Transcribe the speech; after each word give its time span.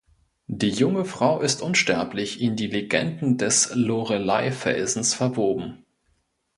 Die 0.47 0.71
junge 0.71 1.05
Frau 1.05 1.41
ist 1.41 1.61
unsterblich 1.61 2.41
in 2.41 2.55
die 2.55 2.65
Legenden 2.65 3.37
des 3.37 3.69
Lorelei-Felsens 3.75 5.13
verwoben. 5.13 5.85